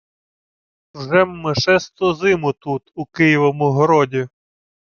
[0.93, 4.27] —Вже-м шесту зиму тут, у Києвому гроді.